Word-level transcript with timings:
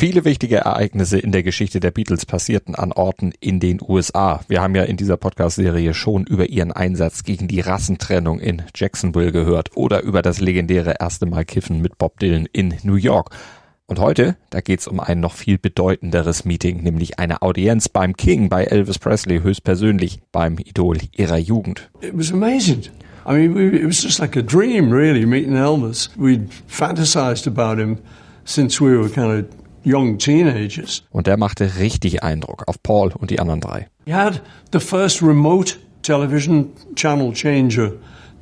Viele 0.00 0.24
wichtige 0.24 0.56
Ereignisse 0.56 1.18
in 1.18 1.30
der 1.30 1.42
Geschichte 1.42 1.78
der 1.78 1.90
Beatles 1.90 2.24
passierten 2.24 2.74
an 2.74 2.90
Orten 2.90 3.34
in 3.38 3.60
den 3.60 3.82
USA. 3.86 4.40
Wir 4.48 4.62
haben 4.62 4.74
ja 4.74 4.84
in 4.84 4.96
dieser 4.96 5.18
Podcast-Serie 5.18 5.92
schon 5.92 6.24
über 6.24 6.48
ihren 6.48 6.72
Einsatz 6.72 7.22
gegen 7.22 7.48
die 7.48 7.60
Rassentrennung 7.60 8.40
in 8.40 8.62
Jacksonville 8.74 9.30
gehört 9.30 9.76
oder 9.76 10.00
über 10.00 10.22
das 10.22 10.40
legendäre 10.40 10.94
erste 10.98 11.26
Mal 11.26 11.44
Kiffen 11.44 11.82
mit 11.82 11.98
Bob 11.98 12.18
Dylan 12.18 12.48
in 12.50 12.76
New 12.82 12.94
York. 12.94 13.28
Und 13.84 13.98
heute, 13.98 14.38
da 14.48 14.62
geht's 14.62 14.88
um 14.88 15.00
ein 15.00 15.20
noch 15.20 15.34
viel 15.34 15.58
bedeutenderes 15.58 16.46
Meeting, 16.46 16.82
nämlich 16.82 17.18
eine 17.18 17.42
Audienz 17.42 17.90
beim 17.90 18.16
King, 18.16 18.48
bei 18.48 18.64
Elvis 18.64 18.98
Presley 18.98 19.42
höchstpersönlich, 19.42 20.22
beim 20.32 20.56
Idol 20.56 20.96
ihrer 21.14 21.36
Jugend. 21.36 21.90
It 22.00 22.16
was 22.16 22.32
amazing. 22.32 22.84
I 23.28 23.32
mean, 23.32 23.74
it 23.74 23.84
was 23.84 24.02
just 24.02 24.18
like 24.18 24.34
a 24.34 24.42
dream, 24.42 24.90
really, 24.90 25.26
meeting 25.26 25.56
Elvis. 25.56 26.08
We'd 26.16 26.48
fantasized 26.70 27.46
about 27.46 27.78
him 27.78 27.98
since 28.46 28.82
we 28.82 28.96
were 28.96 29.10
kind 29.10 29.44
of. 29.44 29.59
Und 29.84 31.26
der 31.26 31.36
machte 31.36 31.76
richtig 31.78 32.22
Eindruck 32.22 32.64
auf 32.66 32.82
Paul 32.82 33.12
und 33.18 33.30
die 33.30 33.40
anderen 33.40 33.60
drei. 33.60 33.88
He 34.04 34.12
had 34.12 34.42
the 34.72 34.80
first 34.80 35.22
remote 35.22 35.76
television 36.02 36.72
channel 36.94 37.32
changer 37.32 37.92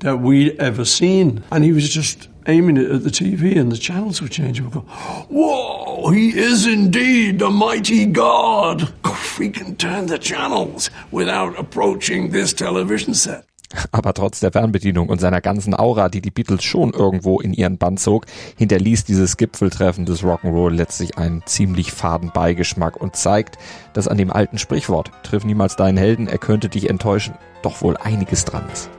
that 0.00 0.18
we'd 0.22 0.58
ever 0.58 0.84
seen. 0.84 1.42
And 1.50 1.64
he 1.64 1.72
was 1.72 1.94
just 1.94 2.28
aiming 2.46 2.76
it 2.76 2.90
at 2.90 3.02
the 3.04 3.10
TV 3.10 3.58
and 3.58 3.70
the 3.70 3.78
channels 3.78 4.20
were 4.20 4.28
changing. 4.28 4.64
We 4.66 4.70
go, 4.70 4.84
whoa, 5.28 6.10
he 6.10 6.30
is 6.30 6.66
indeed 6.66 7.38
the 7.38 7.50
mighty 7.50 8.06
God. 8.06 8.92
We 9.38 9.50
can 9.50 9.76
turn 9.76 10.06
the 10.06 10.18
channels 10.18 10.90
without 11.12 11.56
approaching 11.58 12.30
this 12.32 12.52
television 12.52 13.14
set. 13.14 13.44
Aber 13.92 14.14
trotz 14.14 14.40
der 14.40 14.52
Fernbedienung 14.52 15.08
und 15.08 15.20
seiner 15.20 15.40
ganzen 15.40 15.78
Aura, 15.78 16.08
die 16.08 16.20
die 16.20 16.30
Beatles 16.30 16.64
schon 16.64 16.92
irgendwo 16.92 17.40
in 17.40 17.52
ihren 17.52 17.78
Band 17.78 18.00
zog, 18.00 18.26
hinterließ 18.56 19.04
dieses 19.04 19.36
Gipfeltreffen 19.36 20.06
des 20.06 20.22
Rock'n'Roll 20.22 20.70
letztlich 20.70 21.18
einen 21.18 21.42
ziemlich 21.46 21.92
faden 21.92 22.30
Beigeschmack 22.32 22.96
und 22.96 23.16
zeigt, 23.16 23.58
dass 23.92 24.08
an 24.08 24.18
dem 24.18 24.32
alten 24.32 24.58
Sprichwort, 24.58 25.10
triff 25.22 25.44
niemals 25.44 25.76
deinen 25.76 25.98
Helden, 25.98 26.28
er 26.28 26.38
könnte 26.38 26.68
dich 26.68 26.88
enttäuschen, 26.88 27.34
doch 27.62 27.82
wohl 27.82 27.96
einiges 27.96 28.44
dran 28.44 28.64
ist. 28.72 28.90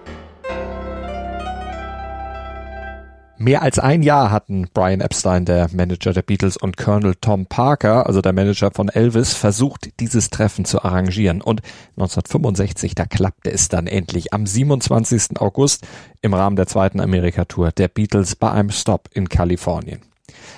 Mehr 3.41 3.61
als 3.61 3.79
ein 3.79 4.03
Jahr 4.03 4.31
hatten 4.31 4.67
Brian 4.73 4.99
Epstein, 4.99 5.45
der 5.45 5.69
Manager 5.71 6.11
der 6.11 6.23
Beatles, 6.23 6.57
und 6.57 6.75
Colonel 6.75 7.15
Tom 7.15 7.45
Parker, 7.45 8.05
also 8.05 8.19
der 8.19 8.33
Manager 8.33 8.69
von 8.69 8.89
Elvis, 8.89 9.33
versucht, 9.33 9.97
dieses 10.01 10.29
Treffen 10.29 10.65
zu 10.65 10.83
arrangieren. 10.83 11.39
Und 11.39 11.61
1965, 11.91 12.95
da 12.95 13.05
klappte 13.05 13.49
es 13.49 13.69
dann 13.69 13.87
endlich. 13.87 14.33
Am 14.33 14.45
27. 14.45 15.39
August 15.39 15.87
im 16.21 16.33
Rahmen 16.33 16.57
der 16.57 16.67
zweiten 16.67 16.99
Amerika-Tour 16.99 17.71
der 17.71 17.87
Beatles 17.87 18.35
bei 18.35 18.51
einem 18.51 18.71
Stop 18.71 19.07
in 19.13 19.29
Kalifornien. 19.29 20.01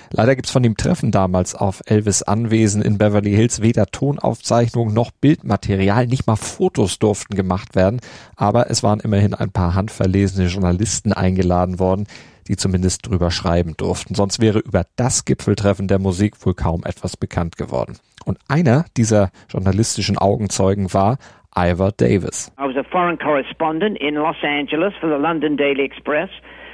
Leider 0.09 0.35
gibt's 0.35 0.51
von 0.51 0.63
dem 0.63 0.75
Treffen 0.75 1.11
damals 1.11 1.53
auf 1.53 1.81
Elvis 1.85 2.23
Anwesen 2.23 2.81
in 2.81 2.97
Beverly 2.97 3.31
Hills 3.31 3.61
weder 3.61 3.85
Tonaufzeichnungen 3.85 4.93
noch 4.93 5.11
Bildmaterial, 5.11 6.07
nicht 6.07 6.25
mal 6.25 6.35
Fotos 6.35 6.97
durften 6.97 7.35
gemacht 7.35 7.75
werden, 7.75 8.01
aber 8.35 8.71
es 8.71 8.81
waren 8.81 8.99
immerhin 8.99 9.35
ein 9.35 9.51
paar 9.51 9.75
handverlesene 9.75 10.47
Journalisten 10.47 11.13
eingeladen 11.13 11.79
worden, 11.79 12.07
die 12.47 12.57
zumindest 12.57 13.07
drüber 13.07 13.31
schreiben 13.31 13.75
durften. 13.77 14.15
Sonst 14.15 14.39
wäre 14.39 14.59
über 14.59 14.85
das 14.95 15.25
Gipfeltreffen 15.25 15.87
der 15.87 15.99
Musik 15.99 16.45
wohl 16.45 16.53
kaum 16.53 16.83
etwas 16.85 17.17
bekannt 17.17 17.57
geworden. 17.57 17.97
Und 18.25 18.37
einer 18.47 18.85
dieser 18.97 19.31
journalistischen 19.49 20.17
Augenzeugen 20.17 20.93
war 20.93 21.17
Ivor 21.55 21.91
Davis. 21.91 22.51
I 22.57 22.63
was 22.63 22.77
a 22.77 22.83
foreign 22.89 23.17
correspondent 23.17 23.99
in 23.99 24.15
Los 24.15 24.37
Angeles 24.41 24.93
for 25.01 25.09
the 25.09 25.21
London 25.21 25.57
Daily 25.57 25.83
Express 25.83 26.29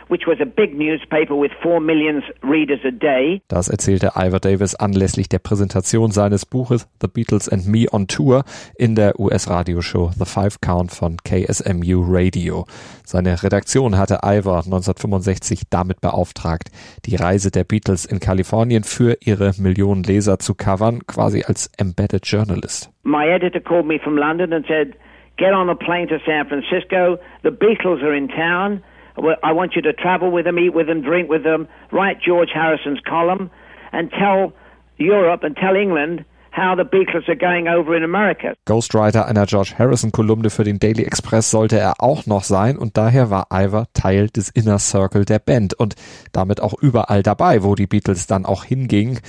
which 0.10 0.28
was 0.28 0.40
a 0.40 0.46
big 0.46 0.74
newspaper 0.76 1.36
with 1.40 1.52
four 1.62 1.80
million 1.80 2.24
readers 2.42 2.80
a 2.84 2.92
day. 2.92 3.42
Das 3.48 3.70
erzählte 3.70 4.14
Ivor 4.16 4.40
Davis 4.40 4.76
anlässlich 4.76 5.30
der 5.30 5.40
Präsentation 5.40 6.12
seines 6.12 6.46
Buches 6.46 6.88
The 7.02 7.08
Beatles 7.08 7.50
and 7.50 7.68
Me 7.68 7.86
on 7.92 8.08
Tour 8.08 8.44
in 8.78 8.96
der 8.96 9.20
US-Radioshow 9.20 10.12
The 10.18 10.26
Five 10.26 10.62
Count 10.62 10.92
von 10.92 11.18
KSMU 11.18 12.04
Radio. 12.08 12.66
Seine 13.06 13.42
Redaktion 13.42 13.98
hatte 13.98 14.20
Ivor 14.24 14.58
1965 14.58 15.64
damit 15.70 16.02
beauftragt, 16.02 16.70
die 17.06 17.16
Reise 17.16 17.52
der 17.52 17.64
Beatles 17.64 18.06
in 18.06 18.20
Kalifornien 18.20 18.84
für 18.84 19.18
ihre 19.22 19.52
Millionen 19.58 20.04
Leser 20.04 20.40
zu 20.40 20.56
covern, 20.56 21.06
quasi 21.08 21.44
als 21.44 21.72
Embedded 21.80 22.26
Journalist. 22.26 22.90
My 23.04 23.28
editor 23.28 23.62
called 23.62 23.86
me 23.86 24.00
from 24.00 24.18
London 24.18 24.54
and 24.54 24.66
said, 24.68 24.96
get 25.38 25.54
on 25.54 25.70
a 25.70 25.76
plane 25.76 26.08
to 26.08 26.20
San 26.26 26.48
Francisco, 26.48 27.18
the 27.44 27.50
Beatles 27.50 28.02
are 28.04 28.16
in 28.16 28.28
town. 28.28 28.82
I 29.18 29.52
want 29.52 29.76
you 29.76 29.82
to 29.82 29.94
travel 29.94 30.32
with 30.32 30.46
them, 30.46 30.58
eat 30.60 30.74
with 30.76 30.88
them, 30.88 31.02
drink 31.02 31.30
with 31.30 31.44
them, 31.44 31.68
write 31.92 32.20
George 32.22 32.52
Harrison's 32.54 33.00
column, 33.08 33.50
and 33.92 34.12
tell 34.12 34.54
Europe 34.98 35.44
and 35.44 35.56
tell 35.56 35.76
England 35.76 36.26
how 36.52 36.76
the 36.76 36.84
Beatles 36.84 37.28
are 37.30 37.36
going 37.36 37.68
over 37.68 37.96
in 37.96 38.04
America. 38.04 38.54
Ghostwriter 38.66 39.28
einer 39.28 39.46
George 39.46 39.76
Harrison 39.78 40.12
Kolumne 40.12 40.50
für 40.50 40.64
den 40.64 40.80
Daily 40.80 41.04
Express 41.04 41.52
sollte 41.52 41.78
er 41.78 41.96
auch 42.00 42.26
noch 42.26 42.44
sein 42.44 42.78
und 42.78 42.98
daher 42.98 43.30
war 43.30 43.48
Ivor 43.52 43.86
Teil 43.94 44.28
des 44.30 44.50
Inner 44.50 44.80
Circle 44.80 45.26
der 45.26 45.40
Band 45.40 45.76
und 45.76 45.96
damit 46.34 46.62
auch 46.62 46.74
überall 46.82 47.22
dabei, 47.22 47.64
wo 47.64 47.76
die 47.76 47.86
Beatles 47.86 48.26
dann 48.26 48.46
auch 48.46 48.64
hingingen 48.64 49.20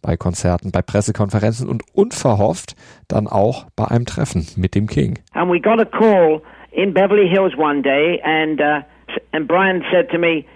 bei 0.00 0.16
Konzerten, 0.16 0.70
bei 0.72 0.80
Pressekonferenzen 0.80 1.68
und 1.68 1.82
unverhofft 1.92 2.74
dann 3.08 3.26
auch 3.26 3.66
bei 3.76 3.86
einem 3.86 4.06
Treffen 4.06 4.46
mit 4.56 4.74
dem 4.74 4.86
King. 4.86 5.18
And 5.34 5.50
we 5.50 5.60
got 5.60 5.80
a 5.80 5.84
call 5.84 6.40
in 6.72 6.94
Beverly 6.94 7.28
Hills 7.28 7.54
one 7.58 7.82
day 7.82 8.20
and 8.24 8.60
uh, 8.60 8.80
and 9.32 9.46
Brian 9.46 9.84
said 9.90 10.10
to 10.10 10.18
me, 10.18 10.46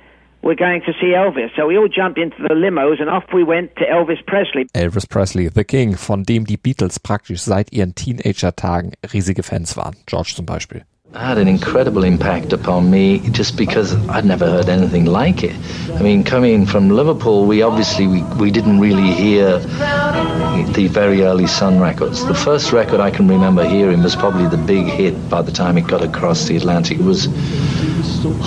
we're 0.43 0.56
going 0.56 0.83
to 0.83 0.93
see 1.00 1.15
Elvis. 1.15 1.55
So 1.56 1.67
we 1.67 1.78
all 1.78 1.89
jumped 1.89 2.19
into 2.19 2.37
the 2.43 2.55
limos 2.55 3.00
and 3.00 3.09
off 3.09 3.25
we 3.33 3.45
went 3.45 3.77
to 3.77 3.84
Elvis 3.84 4.25
Presley. 4.27 4.67
Elvis 4.75 5.09
Presley, 5.09 5.49
The 5.49 5.65
King, 5.65 5.97
von 5.97 6.25
dem 6.25 6.45
die 6.47 6.56
Beatles 6.56 6.99
praktisch 6.99 7.43
seit 7.43 7.73
ihren 7.73 7.95
Teenager-Tagen 7.95 8.93
riesige 9.12 9.45
Fans 9.45 9.77
waren. 9.77 9.97
George 10.06 10.34
zum 10.34 10.47
Beispiel. 10.47 10.83
had 11.15 11.37
an 11.37 11.47
incredible 11.47 12.05
impact 12.05 12.53
upon 12.53 12.91
me 12.91 13.19
just 13.31 13.56
because 13.56 13.95
I'd 14.09 14.25
never 14.25 14.47
heard 14.47 14.69
anything 14.69 15.05
like 15.05 15.43
it. 15.44 15.55
I 15.94 16.03
mean, 16.03 16.25
coming 16.25 16.65
from 16.65 16.89
Liverpool, 16.89 17.44
we 17.44 17.62
obviously 17.62 18.06
we, 18.06 18.23
we 18.41 18.50
didn't 18.50 18.81
really 18.81 19.12
hear 19.12 19.59
the 19.59 20.89
very 20.91 21.23
early 21.23 21.47
Sun 21.47 21.81
records. 21.81 22.25
The 22.25 22.34
first 22.34 22.73
record 22.73 23.00
I 23.00 23.11
can 23.11 23.29
remember 23.29 23.65
hearing 23.65 24.03
was 24.03 24.17
probably 24.17 24.47
the 24.49 24.56
big 24.56 24.87
hit 24.87 25.29
by 25.29 25.43
the 25.43 25.53
time 25.53 25.77
it 25.77 25.87
got 25.87 26.03
across 26.03 26.47
the 26.47 26.56
Atlantic. 26.56 26.99
It 26.99 27.05
was 27.05 27.27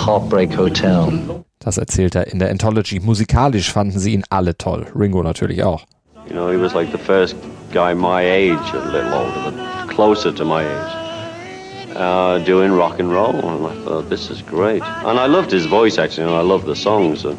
Heartbreak 0.06 0.56
Hotel. 0.56 1.44
Das 1.58 1.78
erzählt 1.78 2.14
er 2.14 2.26
in 2.28 2.38
der 2.38 2.50
Anthology. 2.50 3.00
Musikalisch 3.00 3.72
fanden 3.72 3.98
sie 3.98 4.14
ihn 4.14 4.24
alle 4.30 4.56
toll. 4.56 4.86
Ringo 4.94 5.22
natürlich 5.22 5.64
auch. 5.64 5.84
You 6.28 6.34
know, 6.34 6.50
he 6.50 6.56
was 6.60 6.74
like 6.74 6.90
the 6.90 6.98
first 6.98 7.36
guy 7.72 7.94
my 7.94 8.20
age, 8.20 8.58
a 8.72 8.90
little 8.90 9.12
older, 9.14 9.40
but 9.44 9.88
closer 9.88 10.32
to 10.34 10.44
my 10.44 10.62
age, 10.62 11.96
uh, 11.96 12.38
doing 12.44 12.72
rock 12.72 12.98
and 12.98 13.12
roll. 13.12 13.34
And 13.34 13.66
I 13.66 13.84
thought, 13.84 14.08
this 14.08 14.30
is 14.30 14.42
great. 14.42 14.82
And 15.04 15.18
I 15.18 15.26
loved 15.26 15.50
his 15.52 15.66
voice, 15.66 15.98
actually, 15.98 16.26
and 16.26 16.34
I 16.34 16.42
loved 16.42 16.66
the 16.66 16.74
songs. 16.74 17.24
And 17.24 17.38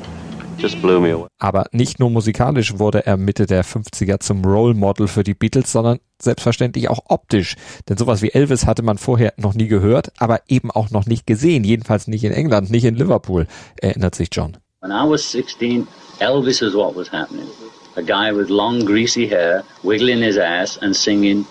just 0.57 0.81
blew 0.81 0.99
me 0.99 1.13
away. 1.13 1.27
Aber 1.39 1.65
nicht 1.71 1.99
nur 1.99 2.09
musikalisch 2.09 2.79
wurde 2.79 3.05
er 3.05 3.17
Mitte 3.17 3.45
der 3.45 3.63
50er 3.63 4.19
zum 4.19 4.43
Role 4.43 4.73
Model 4.73 5.07
für 5.07 5.23
die 5.23 5.33
Beatles, 5.33 5.71
sondern 5.71 5.99
selbstverständlich 6.21 6.89
auch 6.89 6.99
optisch. 7.09 7.55
Denn 7.87 7.97
sowas 7.97 8.21
wie 8.21 8.31
Elvis 8.31 8.65
hatte 8.65 8.83
man 8.83 8.97
vorher 8.97 9.33
noch 9.37 9.53
nie 9.53 9.67
gehört, 9.67 10.11
aber 10.17 10.41
eben 10.47 10.71
auch 10.71 10.89
noch 10.89 11.05
nicht 11.05 11.27
gesehen. 11.27 11.63
Jedenfalls 11.63 12.07
nicht 12.07 12.23
in 12.23 12.31
England, 12.31 12.69
nicht 12.69 12.85
in 12.85 12.95
Liverpool, 12.95 13.47
erinnert 13.81 14.15
sich 14.15 14.29
John. 14.31 14.57
When 14.81 14.91
I 14.91 15.09
was 15.09 15.31
16, 15.31 15.87
Elvis 16.19 16.61
is 16.61 16.73
what 16.73 16.95
was 16.95 17.11
happening. 17.11 17.47
A 17.95 18.01
guy 18.01 18.31
with 18.31 18.49
long 18.49 18.85
greasy 18.85 19.27
hair, 19.27 19.63
wiggling 19.83 20.21
his 20.21 20.37
ass 20.37 20.77
and 20.81 20.95
singing 20.95 21.45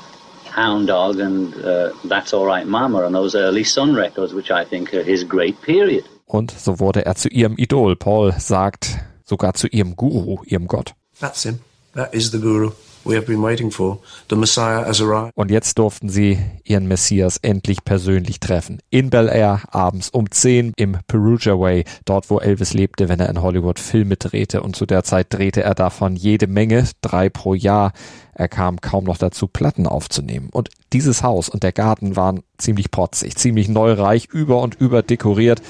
Hound 0.57 0.89
Dog 0.89 1.21
and 1.21 1.55
uh, 1.65 1.91
That's 2.05 2.33
Alright 2.33 2.67
Mama 2.67 3.05
on 3.05 3.13
those 3.13 3.35
early 3.35 3.65
Sun 3.65 3.95
records, 3.95 4.33
which 4.33 4.51
I 4.51 4.65
think 4.65 4.95
are 4.95 5.03
his 5.03 5.25
great 5.25 5.61
period. 5.61 6.05
Und 6.27 6.51
so 6.51 6.81
wurde 6.81 7.07
er 7.07 7.15
zu 7.15 7.29
ihrem 7.29 7.57
Idol. 7.57 7.97
Paul 7.97 8.35
sagt 8.39 8.99
sogar 9.25 9.55
zu 9.55 9.69
ihrem 9.69 9.97
Guru, 9.97 10.43
ihrem 10.45 10.67
Gott. 10.67 10.95
That's 11.19 11.45
him. 11.45 11.61
That 11.95 12.13
is 12.13 12.31
the 12.31 12.39
guru 12.39 12.73
we 13.07 13.15
have 13.15 13.27
been 13.27 13.43
waiting 13.43 13.71
for. 13.71 13.99
The 14.29 14.37
Messiah 14.37 14.85
has 14.85 15.01
arrived. 15.01 15.33
Und 15.35 15.51
jetzt 15.51 15.79
durften 15.79 16.09
sie 16.09 16.39
ihren 16.65 16.89
Messias 16.89 17.39
endlich 17.39 17.85
persönlich 17.85 18.41
treffen. 18.41 18.81
In 18.91 19.11
Bel 19.11 19.29
Air, 19.29 19.63
abends 19.71 20.11
um 20.11 20.31
10 20.31 20.73
im 20.77 20.99
Perugia 21.07 21.59
Way, 21.59 21.85
dort 22.05 22.29
wo 22.31 22.39
Elvis 22.39 22.75
lebte, 22.75 23.09
wenn 23.09 23.21
er 23.21 23.29
in 23.29 23.41
Hollywood 23.41 23.79
Filme 23.79 24.17
drehte. 24.17 24.63
Und 24.63 24.77
zu 24.77 24.87
der 24.87 25.05
Zeit 25.05 25.33
drehte 25.33 25.63
er 25.63 25.75
davon 25.75 26.17
jede 26.17 26.47
Menge, 26.47 26.89
drei 27.01 27.29
pro 27.29 27.55
Jahr. 27.55 27.93
Er 28.35 28.49
kam 28.49 28.81
kaum 28.81 29.05
noch 29.05 29.19
dazu, 29.19 29.47
Platten 29.47 29.87
aufzunehmen. 29.87 30.51
Und 30.53 30.71
dieses 30.93 31.23
Haus 31.23 31.49
und 31.49 31.63
der 31.63 31.73
Garten 31.73 32.17
waren 32.17 32.43
ziemlich 32.59 32.91
protzig, 32.91 33.37
ziemlich 33.37 33.69
neureich, 33.69 34.27
über 34.27 34.61
und 34.61 34.75
über 34.75 35.03
dekoriert 35.03 35.63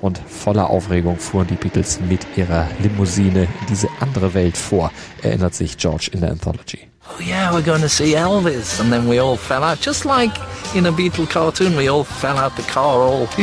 Und 0.00 0.18
voller 0.26 0.70
Aufregung 0.70 1.18
fuhren 1.18 1.46
die 1.46 1.56
Beatles 1.56 2.00
mit 2.00 2.26
ihrer 2.36 2.68
Limousine 2.82 3.42
in 3.42 3.66
diese 3.68 3.88
andere 4.00 4.32
Welt 4.34 4.56
vor, 4.56 4.90
erinnert 5.22 5.54
sich 5.54 5.76
George 5.76 6.10
in 6.12 6.20
der 6.20 6.30
Anthology. 6.30 6.90
Oh 7.12 7.20
yeah, 7.20 7.52
we're 7.52 7.62
going 7.62 7.82
to 7.82 7.88
see 7.88 8.14
Elvis. 8.14 8.80
And 8.80 8.92
then 8.92 9.08
we 9.08 9.18
all 9.18 9.36
fell 9.36 9.64
out, 9.64 9.80
just 9.80 10.04
like 10.04 10.30
in 10.74 10.86
a 10.86 10.92
Beatle 10.92 11.28
cartoon, 11.28 11.76
we 11.76 11.88
all 11.88 12.04
fell 12.04 12.38
out 12.38 12.56
the 12.56 12.62
car, 12.62 13.00
all 13.00 13.28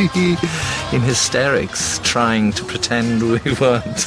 in 0.92 1.02
hysterics, 1.02 2.00
trying 2.02 2.52
to 2.52 2.64
pretend 2.64 3.22
we 3.22 3.40
weren't 3.60 3.98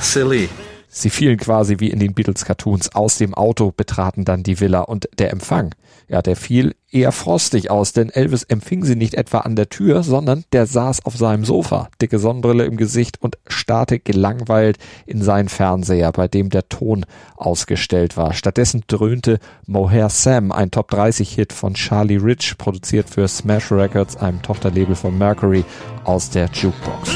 silly. 0.00 0.48
Sie 0.92 1.08
fielen 1.08 1.36
quasi 1.36 1.76
wie 1.78 1.88
in 1.88 2.00
den 2.00 2.14
Beatles-Cartoons 2.14 2.96
aus 2.96 3.16
dem 3.16 3.32
Auto, 3.32 3.72
betraten 3.74 4.24
dann 4.24 4.42
die 4.42 4.58
Villa 4.58 4.80
und 4.80 5.08
der 5.18 5.30
Empfang, 5.30 5.72
ja, 6.08 6.20
der 6.20 6.34
fiel 6.34 6.74
eher 6.90 7.12
frostig 7.12 7.70
aus, 7.70 7.92
denn 7.92 8.10
Elvis 8.10 8.42
empfing 8.42 8.84
sie 8.84 8.96
nicht 8.96 9.14
etwa 9.14 9.38
an 9.38 9.54
der 9.54 9.68
Tür, 9.68 10.02
sondern 10.02 10.44
der 10.50 10.66
saß 10.66 11.04
auf 11.04 11.16
seinem 11.16 11.44
Sofa, 11.44 11.88
dicke 12.02 12.18
Sonnenbrille 12.18 12.64
im 12.64 12.76
Gesicht 12.76 13.22
und 13.22 13.38
starrte 13.46 14.00
gelangweilt 14.00 14.78
in 15.06 15.22
seinen 15.22 15.48
Fernseher, 15.48 16.10
bei 16.10 16.26
dem 16.26 16.50
der 16.50 16.68
Ton 16.68 17.06
ausgestellt 17.36 18.16
war. 18.16 18.32
Stattdessen 18.32 18.82
dröhnte 18.88 19.38
Mohair 19.66 20.08
Sam, 20.08 20.50
ein 20.50 20.72
Top 20.72 20.90
30 20.90 21.32
Hit 21.32 21.52
von 21.52 21.74
Charlie 21.74 22.16
Rich, 22.16 22.58
produziert 22.58 23.08
für 23.08 23.28
Smash 23.28 23.70
Records, 23.70 24.16
einem 24.16 24.42
Tochterlabel 24.42 24.96
von 24.96 25.16
Mercury, 25.16 25.64
aus 26.02 26.30
der 26.30 26.50
Jukebox. 26.52 27.10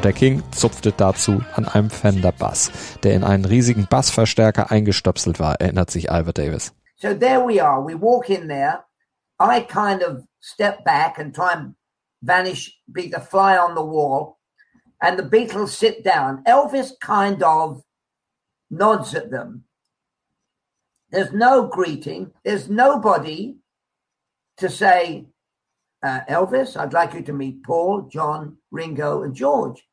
Und 0.00 0.06
der 0.06 0.14
King 0.14 0.42
zupfte 0.50 0.92
dazu 0.92 1.42
an 1.56 1.68
einem 1.68 1.90
Fender 1.90 2.32
Bass, 2.32 2.70
der 3.02 3.12
in 3.12 3.22
einen 3.22 3.44
riesigen 3.44 3.86
Bassverstärker 3.86 4.70
eingestöpselt 4.70 5.38
war, 5.38 5.60
erinnert 5.60 5.90
sich 5.90 6.10
Albert 6.10 6.38
Davis. 6.38 6.72
So 6.96 7.08
there 7.12 7.46
we 7.46 7.62
are. 7.62 7.84
We 7.84 8.00
walk 8.00 8.30
in 8.30 8.48
there. 8.48 8.84
I 9.38 9.60
kind 9.60 10.02
of 10.02 10.22
step 10.40 10.84
back 10.84 11.18
and 11.18 11.34
try 11.34 11.52
and 11.52 11.74
vanish, 12.22 12.80
be 12.90 13.10
the 13.10 13.20
fly 13.20 13.58
on 13.58 13.74
the 13.74 13.82
wall. 13.82 14.38
And 15.02 15.18
the 15.18 15.22
Beatles 15.22 15.76
sit 15.76 16.02
down. 16.02 16.44
Elvis 16.44 16.92
kind 16.98 17.42
of 17.42 17.82
nods 18.70 19.14
at 19.14 19.30
them. 19.30 19.64
There's 21.10 21.32
no 21.34 21.66
greeting. 21.66 22.32
There's 22.42 22.70
nobody 22.70 23.56
to 24.56 24.70
say, 24.70 25.26
uh, 26.02 26.20
Elvis, 26.26 26.74
I'd 26.74 26.94
like 26.94 27.12
you 27.12 27.22
to 27.24 27.34
meet 27.34 27.62
Paul, 27.62 28.08
John, 28.10 28.56
Ringo, 28.70 29.24
and 29.24 29.34
George. 29.34 29.84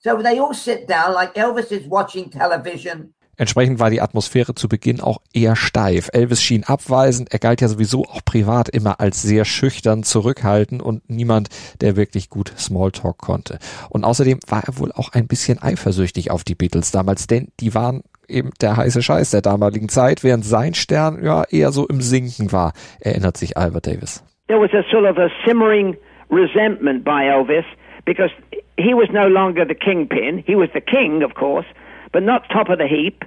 So 0.00 0.16
they 0.22 0.38
all 0.38 0.54
sit 0.54 0.88
down 0.88 1.12
like 1.12 1.34
Elvis 1.34 1.72
is 1.72 1.90
watching 1.90 2.30
television. 2.30 3.14
Entsprechend 3.36 3.80
war 3.80 3.90
die 3.90 4.00
Atmosphäre 4.00 4.54
zu 4.54 4.68
Beginn 4.68 5.00
auch 5.00 5.18
eher 5.32 5.56
steif. 5.56 6.08
Elvis 6.12 6.42
schien 6.42 6.64
abweisend, 6.64 7.32
er 7.32 7.38
galt 7.38 7.60
ja 7.60 7.68
sowieso 7.68 8.04
auch 8.04 8.24
privat 8.24 8.68
immer 8.68 9.00
als 9.00 9.22
sehr 9.22 9.44
schüchtern, 9.44 10.02
zurückhaltend 10.02 10.82
und 10.82 11.08
niemand, 11.08 11.48
der 11.80 11.96
wirklich 11.96 12.30
gut 12.30 12.52
Smalltalk 12.56 13.18
konnte. 13.18 13.58
Und 13.90 14.04
außerdem 14.04 14.38
war 14.48 14.64
er 14.64 14.78
wohl 14.78 14.92
auch 14.92 15.12
ein 15.12 15.28
bisschen 15.28 15.60
eifersüchtig 15.60 16.30
auf 16.30 16.42
die 16.42 16.56
Beatles 16.56 16.90
damals, 16.90 17.26
denn 17.26 17.48
die 17.60 17.74
waren 17.74 18.02
eben 18.28 18.50
der 18.60 18.76
heiße 18.76 19.02
Scheiß 19.02 19.30
der 19.30 19.42
damaligen 19.42 19.88
Zeit, 19.88 20.22
während 20.22 20.44
sein 20.44 20.74
Stern 20.74 21.24
ja 21.24 21.44
eher 21.44 21.72
so 21.72 21.86
im 21.88 22.00
Sinken 22.00 22.52
war, 22.52 22.72
erinnert 23.00 23.36
sich 23.36 23.56
Albert 23.56 23.86
Davis. 23.86 24.24
There 24.48 24.60
was 24.60 24.70
a 24.72 24.82
sort 24.90 25.04
of 25.04 25.16
a 25.16 25.28
simmering 25.44 25.96
resentment 26.30 27.04
by 27.04 27.28
Elvis 27.28 27.64
because 28.04 28.30
he 28.78 28.94
was 28.94 29.08
no 29.12 29.26
longer 29.26 29.64
the 29.64 29.74
kingpin. 29.74 30.42
He 30.46 30.54
was 30.54 30.70
the 30.72 30.80
king, 30.80 31.22
of 31.22 31.34
course, 31.34 31.66
but 32.12 32.22
not 32.22 32.48
top 32.48 32.68
of 32.70 32.78
the 32.78 32.86
heap. 32.86 33.24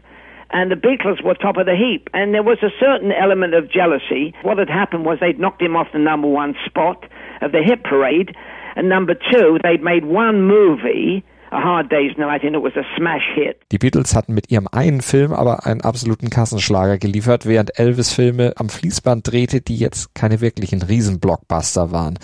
And 0.53 0.71
the 0.71 0.75
Beatles 0.75 1.23
were 1.23 1.35
top 1.35 1.57
of 1.57 1.65
the 1.65 1.75
heap. 1.75 2.09
And 2.13 2.33
there 2.33 2.43
was 2.43 2.57
a 2.61 2.71
certain 2.79 3.11
element 3.11 3.53
of 3.53 3.71
jealousy. 3.71 4.33
What 4.43 4.57
had 4.57 4.69
happened 4.69 5.05
was 5.05 5.19
they'd 5.19 5.39
knocked 5.39 5.61
him 5.61 5.75
off 5.75 5.87
the 5.93 5.99
number 5.99 6.27
one 6.27 6.55
spot 6.65 7.05
of 7.41 7.51
the 7.51 7.61
hit 7.63 7.83
parade. 7.83 8.35
And 8.75 8.89
number 8.89 9.13
two, 9.13 9.59
they'd 9.63 9.83
made 9.83 10.05
one 10.05 10.43
movie 10.43 11.23
A 11.51 11.59
Hard 11.59 11.89
Day's 11.89 12.17
Night 12.17 12.43
and 12.43 12.55
it 12.55 12.61
was 12.61 12.75
a 12.77 12.83
smash 12.97 13.27
hit. 13.35 13.61
Die 13.71 13.77
Beatles 13.77 14.15
hatten 14.15 14.33
mit 14.33 14.49
ihrem 14.51 14.67
einen 14.71 15.01
Film 15.01 15.33
aber 15.33 15.65
einen 15.65 15.81
absoluten 15.81 16.29
Kassenschlager 16.29 16.97
geliefert, 16.97 17.45
während 17.45 17.77
Elvis 17.77 18.13
Filme 18.13 18.53
am 18.55 18.69
Fließband 18.69 19.29
drehte, 19.29 19.59
die 19.59 19.75
jetzt 19.75 20.15
keine 20.15 20.39
wirklichen 20.39 20.81
Riesenblockbuster 20.81 21.91
waren. 21.91 22.17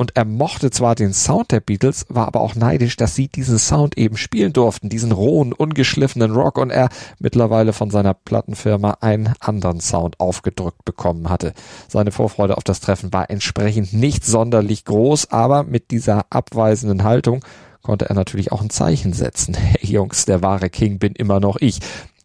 Und 0.00 0.16
er 0.16 0.24
mochte 0.24 0.70
zwar 0.70 0.94
den 0.94 1.12
Sound 1.12 1.50
der 1.52 1.60
Beatles, 1.60 2.06
war 2.08 2.26
aber 2.26 2.40
auch 2.40 2.54
neidisch, 2.54 2.96
dass 2.96 3.14
sie 3.14 3.28
diesen 3.28 3.58
Sound 3.58 3.98
eben 3.98 4.16
spielen 4.16 4.54
durften, 4.54 4.88
diesen 4.88 5.12
rohen, 5.12 5.52
ungeschliffenen 5.52 6.30
Rock 6.32 6.56
und 6.56 6.70
er 6.70 6.88
mittlerweile 7.18 7.74
von 7.74 7.90
seiner 7.90 8.14
Plattenfirma 8.14 8.96
einen 9.02 9.34
anderen 9.40 9.82
Sound 9.82 10.18
aufgedrückt 10.18 10.86
bekommen 10.86 11.28
hatte. 11.28 11.52
Seine 11.86 12.12
Vorfreude 12.12 12.56
auf 12.56 12.64
das 12.64 12.80
Treffen 12.80 13.12
war 13.12 13.28
entsprechend 13.28 13.92
nicht 13.92 14.24
sonderlich 14.24 14.86
groß, 14.86 15.32
aber 15.32 15.64
mit 15.64 15.90
dieser 15.90 16.24
abweisenden 16.30 17.04
Haltung 17.04 17.44
konnte 17.82 18.08
er 18.08 18.14
natürlich 18.14 18.52
auch 18.52 18.62
ein 18.62 18.70
Zeichen 18.70 19.12
setzen. 19.12 19.54
Hey 19.60 19.86
Jungs, 19.86 20.24
der 20.24 20.40
wahre 20.40 20.70
King 20.70 20.98
bin 20.98 21.12
immer 21.12 21.40
noch 21.40 21.56
ich. 21.60 21.80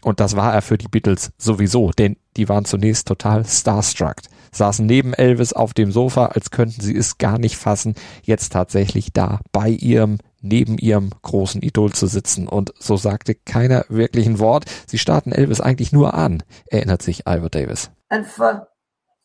Und 0.05 0.19
das 0.19 0.35
war 0.35 0.53
er 0.53 0.61
für 0.61 0.77
die 0.77 0.87
Beatles 0.87 1.31
sowieso, 1.39 1.89
denn 1.89 2.17
die 2.37 2.47
waren 2.47 2.65
zunächst 2.65 3.07
total 3.07 3.43
starstruck 3.45 4.17
saßen 4.55 4.85
neben 4.85 5.13
Elvis 5.13 5.53
auf 5.53 5.73
dem 5.73 5.91
Sofa, 5.91 6.27
als 6.27 6.49
könnten 6.49 6.81
sie 6.81 6.95
es 6.95 7.17
gar 7.17 7.37
nicht 7.37 7.57
fassen, 7.57 7.95
jetzt 8.23 8.53
tatsächlich 8.53 9.11
da 9.11 9.41
bei 9.51 9.69
ihrem 9.69 10.17
neben 10.41 10.77
ihrem 10.77 11.09
großen 11.23 11.61
Idol 11.63 11.91
zu 11.93 12.05
sitzen. 12.05 12.47
Und 12.47 12.73
so 12.77 12.97
sagte 12.97 13.33
keiner 13.33 13.85
wirklich 13.89 14.27
ein 14.27 14.39
Wort. 14.39 14.65
Sie 14.85 14.99
starrten 14.99 15.31
Elvis 15.31 15.59
eigentlich 15.59 15.91
nur 15.91 16.13
an, 16.13 16.43
erinnert 16.67 17.01
sich 17.01 17.25
Albert 17.27 17.55
Davis. 17.55 17.89
And 18.09 18.27
for 18.27 18.67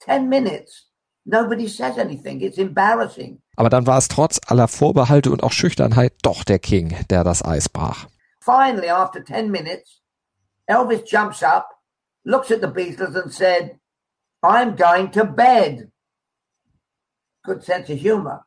10 0.07 0.29
minutes, 0.29 0.89
nobody 1.25 1.69
says 1.69 1.99
anything. 1.99 2.41
It's 2.41 2.57
embarrassing. 2.57 3.43
Aber 3.57 3.69
dann 3.69 3.87
war 3.87 3.99
es 3.99 4.09
trotz 4.09 4.41
aller 4.47 4.67
Vorbehalte 4.67 5.31
und 5.31 5.43
auch 5.43 5.53
Schüchternheit 5.53 6.15
doch 6.23 6.43
der 6.43 6.59
King, 6.59 6.97
der 7.11 7.23
das 7.23 7.45
Eis 7.45 7.69
brach. 7.69 8.07
Finally, 8.43 8.89
after 8.89 9.23
10 9.23 9.51
minutes, 9.51 10.00
Elvis 10.71 11.07
jumps 11.07 11.43
up, 11.43 11.69
looks 12.25 12.51
at 12.51 12.61
the 12.61 12.69
Beatles 12.69 13.21
and 13.21 13.33
said, 13.33 13.79
I'm 14.43 14.77
going 14.77 15.11
to 15.11 15.25
bed. 15.25 15.91
Good 17.45 17.65
sense 17.65 17.91
of 17.91 17.99
humor. 17.99 18.43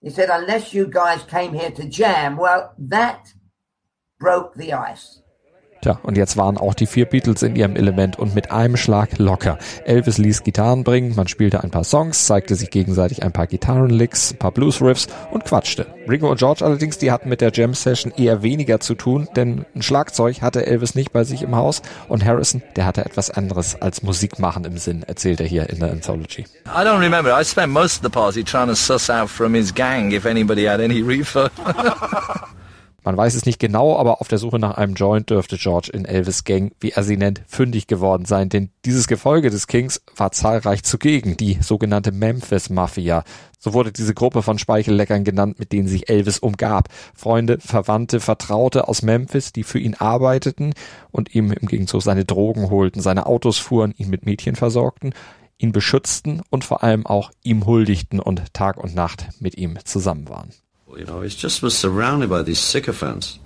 He 0.00 0.10
said, 0.10 0.30
unless 0.30 0.72
you 0.72 0.86
guys 0.86 1.22
came 1.24 1.52
here 1.52 1.70
to 1.72 1.88
jam, 1.88 2.36
well, 2.36 2.72
that 2.78 3.34
broke 4.18 4.54
the 4.54 4.72
ice. 4.72 5.22
Tja, 5.82 5.98
und 6.02 6.18
jetzt 6.18 6.36
waren 6.36 6.58
auch 6.58 6.74
die 6.74 6.86
vier 6.86 7.06
Beatles 7.06 7.42
in 7.42 7.56
ihrem 7.56 7.74
Element 7.74 8.18
und 8.18 8.34
mit 8.34 8.50
einem 8.50 8.76
Schlag 8.76 9.16
locker. 9.16 9.58
Elvis 9.86 10.18
ließ 10.18 10.42
Gitarren 10.42 10.84
bringen, 10.84 11.14
man 11.16 11.26
spielte 11.26 11.64
ein 11.64 11.70
paar 11.70 11.84
Songs, 11.84 12.26
zeigte 12.26 12.54
sich 12.54 12.70
gegenseitig 12.70 13.22
ein 13.22 13.32
paar 13.32 13.46
Gitarrenlicks, 13.46 14.32
ein 14.32 14.38
paar 14.38 14.52
Blues-Riffs 14.52 15.06
und 15.30 15.46
quatschte. 15.46 15.86
Ringo 16.06 16.30
und 16.30 16.38
George 16.38 16.64
allerdings, 16.66 16.98
die 16.98 17.10
hatten 17.10 17.30
mit 17.30 17.40
der 17.40 17.50
Jam-Session 17.52 18.12
eher 18.14 18.42
weniger 18.42 18.80
zu 18.80 18.94
tun, 18.94 19.28
denn 19.36 19.64
ein 19.74 19.80
Schlagzeug 19.80 20.42
hatte 20.42 20.66
Elvis 20.66 20.94
nicht 20.94 21.12
bei 21.12 21.24
sich 21.24 21.42
im 21.42 21.56
Haus 21.56 21.80
und 22.08 22.26
Harrison, 22.26 22.62
der 22.76 22.84
hatte 22.84 23.06
etwas 23.06 23.30
anderes 23.30 23.80
als 23.80 24.02
Musik 24.02 24.38
machen 24.38 24.64
im 24.64 24.76
Sinn, 24.76 25.02
erzählt 25.06 25.40
er 25.40 25.46
hier 25.46 25.70
in 25.70 25.78
der 25.78 25.92
Anthology. 25.92 26.44
I 26.66 26.84
don't 26.84 27.00
remember. 27.00 27.40
I 27.40 27.44
spent 27.44 27.72
most 27.72 27.98
of 27.98 28.02
the 28.02 28.10
party 28.10 28.44
trying 28.44 28.68
to 28.68 28.74
suss 28.74 29.08
out 29.08 29.30
from 29.30 29.54
his 29.54 29.74
gang 29.74 30.12
if 30.12 30.26
anybody 30.26 30.66
had 30.66 30.80
any 30.80 31.00
reefer. 31.00 31.50
Man 33.02 33.16
weiß 33.16 33.34
es 33.34 33.46
nicht 33.46 33.58
genau, 33.58 33.96
aber 33.96 34.20
auf 34.20 34.28
der 34.28 34.38
Suche 34.38 34.58
nach 34.58 34.76
einem 34.76 34.94
Joint 34.94 35.30
dürfte 35.30 35.56
George 35.56 35.90
in 35.92 36.04
Elvis 36.04 36.44
Gang, 36.44 36.72
wie 36.80 36.90
er 36.90 37.02
sie 37.02 37.16
nennt, 37.16 37.42
fündig 37.46 37.86
geworden 37.86 38.26
sein, 38.26 38.50
denn 38.50 38.70
dieses 38.84 39.06
Gefolge 39.06 39.48
des 39.48 39.66
Kings 39.66 40.02
war 40.16 40.32
zahlreich 40.32 40.82
zugegen, 40.82 41.36
die 41.36 41.58
sogenannte 41.62 42.12
Memphis 42.12 42.68
Mafia. 42.68 43.24
So 43.58 43.72
wurde 43.72 43.92
diese 43.92 44.14
Gruppe 44.14 44.42
von 44.42 44.58
Speichelleckern 44.58 45.24
genannt, 45.24 45.58
mit 45.58 45.72
denen 45.72 45.88
sich 45.88 46.08
Elvis 46.08 46.38
umgab. 46.38 46.88
Freunde, 47.14 47.58
Verwandte, 47.58 48.20
Vertraute 48.20 48.88
aus 48.88 49.02
Memphis, 49.02 49.52
die 49.52 49.64
für 49.64 49.78
ihn 49.78 49.94
arbeiteten 49.94 50.74
und 51.10 51.34
ihm 51.34 51.52
im 51.52 51.68
Gegenzug 51.68 52.02
seine 52.02 52.24
Drogen 52.24 52.70
holten, 52.70 53.00
seine 53.00 53.26
Autos 53.26 53.58
fuhren, 53.58 53.94
ihn 53.96 54.10
mit 54.10 54.26
Mädchen 54.26 54.56
versorgten, 54.56 55.14
ihn 55.58 55.72
beschützten 55.72 56.42
und 56.50 56.64
vor 56.64 56.82
allem 56.82 57.06
auch 57.06 57.30
ihm 57.42 57.66
huldigten 57.66 58.20
und 58.20 58.52
Tag 58.52 58.76
und 58.76 58.94
Nacht 58.94 59.28
mit 59.40 59.56
ihm 59.56 59.78
zusammen 59.84 60.28
waren. 60.28 60.50
You 60.96 61.04
know, 61.04 61.20
he 61.22 61.28
just 61.28 61.62
was 61.62 61.76
surrounded 61.76 62.28
by 62.28 62.42
these 62.42 62.58
sycophants. 62.58 63.38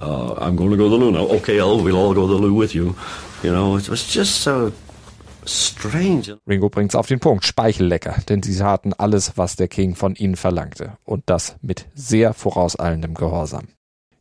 Uh, 0.00 0.34
I'm 0.38 0.56
going 0.56 0.70
to 0.70 0.76
go 0.76 0.84
to 0.84 0.90
the 0.90 0.96
loo 0.96 1.10
now. 1.10 1.26
Okay, 1.38 1.60
oh, 1.60 1.82
we'll 1.82 1.96
all 1.96 2.14
go 2.14 2.26
to 2.26 2.34
the 2.34 2.38
loo 2.38 2.54
with 2.54 2.74
you. 2.74 2.94
You 3.42 3.52
know, 3.52 3.76
it 3.76 3.88
was 3.88 4.06
just 4.06 4.40
so 4.40 4.72
strange. 5.44 6.32
Ringo 6.46 6.68
bringt's 6.68 6.94
auf 6.94 7.08
den 7.08 7.20
Punkt. 7.20 7.44
Speichellecker, 7.44 8.16
denn 8.28 8.42
sie 8.42 8.56
taten 8.56 8.92
alles, 8.94 9.32
was 9.36 9.56
der 9.56 9.68
King 9.68 9.94
von 9.94 10.14
ihnen 10.14 10.36
verlangte. 10.36 10.96
Und 11.04 11.24
das 11.26 11.56
mit 11.62 11.86
sehr 11.94 12.34
vorauseilendem 12.34 13.14
Gehorsam. 13.14 13.68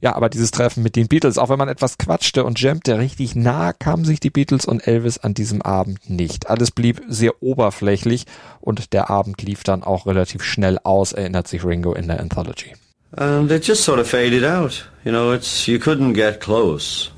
Ja, 0.01 0.15
aber 0.15 0.29
dieses 0.29 0.51
Treffen 0.51 0.81
mit 0.81 0.95
den 0.95 1.09
Beatles, 1.09 1.37
auch 1.37 1.49
wenn 1.49 1.57
man 1.57 1.67
etwas 1.67 1.97
quatschte 1.97 2.45
und 2.45 2.59
jammte, 2.61 2.97
richtig 2.97 3.35
nah 3.35 3.73
kamen 3.73 4.05
sich 4.05 4.21
die 4.21 4.29
Beatles 4.29 4.65
und 4.65 4.87
Elvis 4.87 5.17
an 5.17 5.33
diesem 5.33 5.61
Abend 5.61 6.09
nicht. 6.09 6.49
Alles 6.49 6.71
blieb 6.71 7.01
sehr 7.09 7.43
oberflächlich 7.43 8.25
und 8.61 8.93
der 8.93 9.09
Abend 9.09 9.41
lief 9.41 9.63
dann 9.63 9.83
auch 9.83 10.05
relativ 10.05 10.41
schnell 10.43 10.79
aus, 10.83 11.11
erinnert 11.11 11.49
sich 11.49 11.65
Ringo 11.65 11.93
in 11.93 12.07
der 12.07 12.21
Anthology. 12.21 12.75
And 13.11 13.51
it 13.51 13.67
just 13.67 13.83
sort 13.83 13.99
of 13.99 14.07
faded 14.07 14.45
out. 14.45 14.89
You 15.03 15.11
know, 15.11 15.33
it's 15.33 15.65
you 15.67 15.79
couldn't 15.79 16.13
get 16.13 16.39
close. 16.39 17.09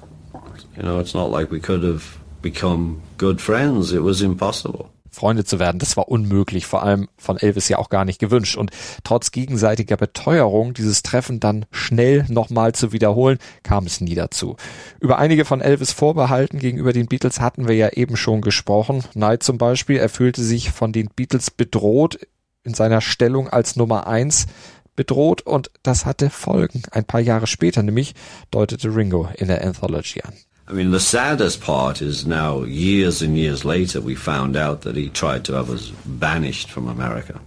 You 0.75 0.83
know, 0.83 0.99
it's 0.99 1.13
not 1.13 1.31
like 1.31 1.51
we 1.51 1.59
could 1.59 1.83
have 1.83 2.03
become 2.41 3.01
good 3.17 3.41
friends. 3.41 3.91
It 3.91 4.01
was 4.01 4.21
impossible. 4.21 4.89
Freunde 5.11 5.43
zu 5.43 5.59
werden, 5.59 5.77
das 5.77 5.97
war 5.97 6.07
unmöglich, 6.07 6.65
vor 6.65 6.83
allem 6.83 7.09
von 7.17 7.37
Elvis 7.37 7.67
ja 7.67 7.77
auch 7.77 7.89
gar 7.89 8.05
nicht 8.05 8.19
gewünscht. 8.19 8.55
Und 8.55 8.71
trotz 9.03 9.31
gegenseitiger 9.31 9.97
Beteuerung, 9.97 10.73
dieses 10.73 11.03
Treffen 11.03 11.41
dann 11.41 11.65
schnell 11.69 12.25
nochmal 12.29 12.73
zu 12.73 12.93
wiederholen, 12.93 13.37
kam 13.61 13.85
es 13.85 13.99
nie 13.99 14.15
dazu. 14.15 14.55
Über 15.01 15.19
einige 15.19 15.43
von 15.43 15.59
Elvis 15.59 15.91
Vorbehalten 15.91 16.59
gegenüber 16.59 16.93
den 16.93 17.07
Beatles 17.07 17.41
hatten 17.41 17.67
wir 17.67 17.75
ja 17.75 17.89
eben 17.89 18.15
schon 18.15 18.41
gesprochen. 18.41 19.03
Knight 19.11 19.43
zum 19.43 19.57
Beispiel, 19.57 19.97
er 19.97 20.09
fühlte 20.09 20.41
sich 20.41 20.71
von 20.71 20.93
den 20.93 21.09
Beatles 21.13 21.51
bedroht 21.51 22.17
in 22.63 22.73
seiner 22.73 23.01
Stellung 23.01 23.49
als 23.49 23.75
Nummer 23.75 24.07
eins 24.07 24.47
bedroht 24.95 25.41
und 25.41 25.71
das 25.83 26.05
hatte 26.05 26.29
Folgen. 26.29 26.83
Ein 26.91 27.05
paar 27.05 27.21
Jahre 27.21 27.47
später 27.47 27.83
nämlich 27.83 28.13
deutete 28.49 28.95
Ringo 28.95 29.29
in 29.35 29.47
der 29.47 29.65
Anthology 29.65 30.21
an. 30.21 30.33
I 30.71 30.73
mean, 30.73 30.91
the 30.91 31.01
saddest 31.01 31.59
part 31.59 32.01
is 32.01 32.25
now, 32.25 32.63
years 32.63 33.21
and 33.21 33.37
years 33.37 33.65
later, 33.65 33.99
we 33.99 34.15
found 34.15 34.55
out 34.55 34.81
that 34.81 34.95
he 34.95 35.09
tried 35.09 35.43
to 35.45 35.53
have 35.53 35.69
us 35.69 35.89
banished 36.05 36.71
from 36.71 36.87
America 36.87 37.41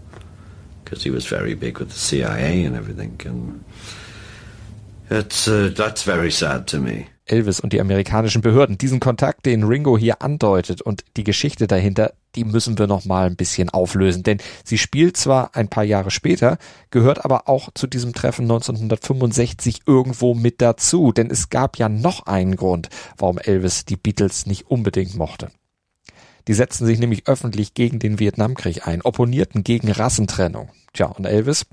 because 0.85 1.03
he 1.03 1.09
was 1.09 1.25
very 1.25 1.55
big 1.55 1.79
with 1.79 1.89
the 1.89 1.99
CIA 1.99 2.65
and 2.65 2.77
everything. 2.77 3.19
And 3.25 3.65
it's, 5.09 5.49
uh, 5.49 5.73
that's 5.75 6.03
very 6.03 6.31
sad 6.31 6.67
to 6.69 6.79
me. 6.79 7.09
Elvis 7.27 7.61
und 7.61 7.73
die 7.73 7.81
amerikanischen 7.81 8.43
Behörden. 8.43 8.79
Diesen 8.79 9.01
Kontakt, 9.01 9.47
den 9.47 9.65
Ringo 9.65 9.97
hier 9.97 10.23
andeutet 10.23 10.83
und 10.83 11.05
die 11.17 11.25
Geschichte 11.25 11.67
dahinter, 11.67 12.13
die 12.35 12.45
müssen 12.45 12.79
wir 12.79 12.87
noch 12.87 13.05
mal 13.05 13.27
ein 13.27 13.37
bisschen 13.37 13.71
auflösen, 13.71 14.23
denn 14.23 14.39
sie 14.65 14.79
spielt 14.79 15.17
zwar 15.17 15.55
ein 15.55 15.69
paar 15.69 15.85
Jahre 15.85 16.11
später, 16.11 16.59
gehört 16.91 17.25
aber 17.25 17.49
auch 17.49 17.71
zu 17.75 17.87
diesem 17.87 18.13
Treffen 18.13 18.43
1965 18.43 19.83
irgendwo 19.87 20.35
mit 20.35 20.61
dazu, 20.61 21.13
denn 21.13 21.31
es 21.31 21.49
gab 21.49 21.79
ja 21.79 21.89
noch 21.89 22.27
einen 22.27 22.57
Grund, 22.57 22.89
warum 23.17 23.39
Elvis 23.39 23.85
die 23.85 23.97
Beatles 23.97 24.47
nicht 24.47 24.71
unbedingt 24.71 25.15
mochte. 25.15 25.51
Die 26.47 26.55
setzten 26.55 26.85
sich 26.85 26.99
nämlich 26.99 27.27
öffentlich 27.27 27.73
gegen 27.73 27.99
den 27.99 28.19
Vietnamkrieg 28.19 28.87
ein, 28.87 29.01
opponierten 29.01 29.65
gegen 29.65 29.91
Rassentrennung. 29.91 30.69
Tja, 30.93 31.07
und 31.07 31.25
Elvis, 31.25 31.65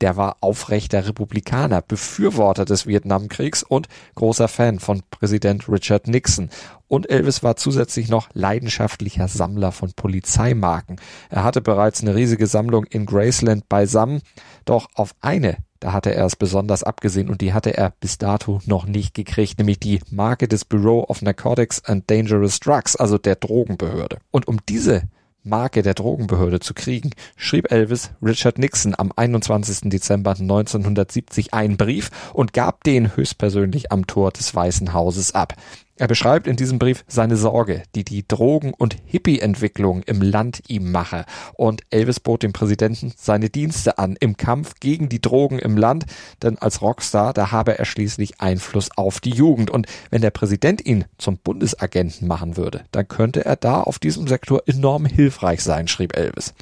der 0.00 0.16
war 0.16 0.36
aufrechter 0.40 1.06
Republikaner, 1.06 1.82
Befürworter 1.82 2.64
des 2.64 2.86
Vietnamkriegs 2.86 3.62
und 3.62 3.88
großer 4.14 4.48
Fan 4.48 4.78
von 4.78 5.02
Präsident 5.10 5.68
Richard 5.68 6.08
Nixon. 6.08 6.50
Und 6.86 7.10
Elvis 7.10 7.42
war 7.42 7.56
zusätzlich 7.56 8.08
noch 8.08 8.28
leidenschaftlicher 8.32 9.28
Sammler 9.28 9.72
von 9.72 9.92
Polizeimarken. 9.92 11.00
Er 11.28 11.44
hatte 11.44 11.60
bereits 11.60 12.00
eine 12.00 12.14
riesige 12.14 12.46
Sammlung 12.46 12.84
in 12.84 13.04
Graceland 13.04 13.68
beisammen, 13.68 14.22
doch 14.64 14.88
auf 14.94 15.14
eine 15.20 15.58
da 15.80 15.92
hatte 15.92 16.12
er 16.12 16.26
es 16.26 16.34
besonders 16.34 16.82
abgesehen 16.82 17.28
und 17.28 17.40
die 17.40 17.52
hatte 17.52 17.76
er 17.76 17.92
bis 18.00 18.18
dato 18.18 18.60
noch 18.66 18.86
nicht 18.86 19.14
gekriegt, 19.14 19.58
nämlich 19.58 19.78
die 19.78 20.00
Marke 20.10 20.48
des 20.48 20.64
Bureau 20.64 21.04
of 21.04 21.22
Narcotics 21.22 21.84
and 21.84 22.10
Dangerous 22.10 22.58
Drugs, 22.58 22.96
also 22.96 23.16
der 23.16 23.36
Drogenbehörde. 23.36 24.18
Und 24.32 24.48
um 24.48 24.58
diese 24.68 25.02
Marke 25.48 25.82
der 25.82 25.94
Drogenbehörde 25.94 26.60
zu 26.60 26.74
kriegen, 26.74 27.10
schrieb 27.36 27.72
Elvis 27.72 28.10
Richard 28.22 28.58
Nixon 28.58 28.94
am 28.96 29.12
21. 29.14 29.90
Dezember 29.90 30.32
1970 30.32 31.54
einen 31.54 31.76
Brief 31.76 32.10
und 32.32 32.52
gab 32.52 32.84
den 32.84 33.16
höchstpersönlich 33.16 33.90
am 33.90 34.06
Tor 34.06 34.30
des 34.30 34.54
Weißen 34.54 34.92
Hauses 34.92 35.34
ab. 35.34 35.54
Er 36.00 36.06
beschreibt 36.06 36.46
in 36.46 36.54
diesem 36.54 36.78
Brief 36.78 37.04
seine 37.08 37.36
Sorge, 37.36 37.82
die 37.96 38.04
die 38.04 38.26
Drogen- 38.26 38.72
und 38.72 38.96
Hippie-Entwicklung 39.06 40.04
im 40.04 40.22
Land 40.22 40.62
ihm 40.68 40.92
mache. 40.92 41.24
Und 41.54 41.82
Elvis 41.90 42.20
bot 42.20 42.44
dem 42.44 42.52
Präsidenten 42.52 43.12
seine 43.16 43.50
Dienste 43.50 43.98
an 43.98 44.16
im 44.20 44.36
Kampf 44.36 44.74
gegen 44.78 45.08
die 45.08 45.20
Drogen 45.20 45.58
im 45.58 45.76
Land, 45.76 46.06
denn 46.40 46.56
als 46.56 46.82
Rockstar, 46.82 47.32
da 47.32 47.50
habe 47.50 47.80
er 47.80 47.84
schließlich 47.84 48.40
Einfluss 48.40 48.90
auf 48.96 49.18
die 49.18 49.30
Jugend. 49.30 49.70
Und 49.70 49.88
wenn 50.10 50.22
der 50.22 50.30
Präsident 50.30 50.86
ihn 50.86 51.04
zum 51.18 51.36
Bundesagenten 51.36 52.28
machen 52.28 52.56
würde, 52.56 52.84
dann 52.92 53.08
könnte 53.08 53.44
er 53.44 53.56
da 53.56 53.80
auf 53.80 53.98
diesem 53.98 54.28
Sektor 54.28 54.62
enorm 54.66 55.04
hilfreich 55.38 55.62
sein, 55.62 55.88
schrieb 55.88 56.16
Elvis. 56.16 56.52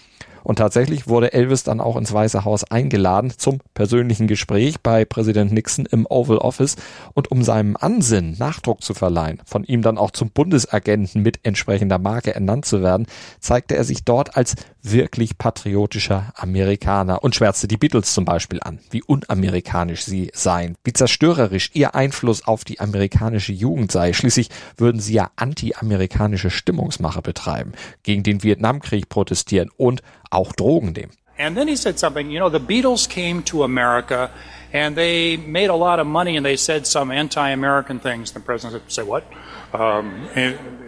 Und 0.47 0.61
tatsächlich 0.61 1.09
wurde 1.09 1.33
Elvis 1.33 1.65
dann 1.65 1.81
auch 1.81 1.97
ins 1.97 2.13
Weiße 2.13 2.45
Haus 2.45 2.63
eingeladen 2.63 3.33
zum 3.37 3.59
persönlichen 3.75 4.29
Gespräch 4.29 4.81
bei 4.81 5.05
Präsident 5.05 5.51
Nixon 5.51 5.87
im 5.87 6.07
Oval 6.09 6.39
Office. 6.39 6.77
Und 7.15 7.33
um 7.33 7.43
seinem 7.43 7.77
Ansinnen 7.77 8.37
Nachdruck 8.39 8.81
zu 8.81 8.95
verleihen, 8.95 9.43
von 9.45 9.65
ihm 9.65 9.83
dann 9.83 9.99
auch 9.99 10.13
zum 10.13 10.31
Bundesagenten 10.31 11.23
mit 11.23 11.41
entsprechender 11.43 11.99
Marke 11.99 12.33
ernannt 12.33 12.65
zu 12.65 12.81
werden, 12.81 13.09
zeigte 13.41 13.75
er 13.75 13.83
sich 13.83 14.05
dort 14.05 14.37
als 14.37 14.55
wirklich 14.85 15.37
patriotischer 15.37 16.33
Amerikaner 16.37 17.25
und 17.25 17.35
schwärzte 17.35 17.67
die 17.67 17.77
Beatles 17.77 18.15
zum 18.15 18.25
Beispiel 18.25 18.61
an, 18.63 18.79
wie 18.91 19.03
unamerikanisch 19.03 20.05
sie 20.05 20.31
seien, 20.33 20.77
wie 20.85 20.93
zerstörerisch 20.93 21.71
ihr 21.75 21.97
Einfluss 21.97 22.47
auf 22.47 22.63
die 22.63 22.79
amerikanische 22.79 23.53
Jugend 23.53 23.91
sei. 23.91 24.13
Schließlich 24.13 24.51
würden 24.77 25.01
sie 25.01 25.15
ja 25.15 25.33
anti-amerikanische 25.35 26.51
Stimmungsmache 26.51 27.21
betreiben, 27.21 27.73
gegen 28.05 28.23
den 28.23 28.45
Vietnamkrieg 28.45 29.09
protestieren 29.09 29.71
und 29.77 30.03
auch 30.37 30.53
Drogen 30.53 30.93
nehmen. 30.93 31.17
And 31.39 31.57
then 31.57 31.69
he 31.69 31.77
said 31.77 31.99
something, 31.99 32.31
you 32.31 32.39
know, 32.39 32.49
the 32.49 32.61
Beatles 32.61 33.09
came 33.09 33.43
to 33.45 33.63
America 33.63 34.31
and 34.73 34.97
they 34.97 35.37
made 35.37 35.69
a 35.69 35.75
lot 35.75 36.01
of 36.01 36.07
money 36.07 36.37
and 36.37 36.45
they 36.45 36.57
said 36.57 36.87
some 36.87 37.11
anti-American 37.11 38.01
things. 38.01 38.33
The 38.33 38.41
president 38.41 38.83
said, 38.83 38.93
say 38.93 39.03
what? 39.03 39.25
Um, 39.73 40.29